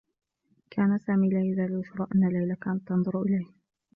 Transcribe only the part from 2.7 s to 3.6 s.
تنظر إليه.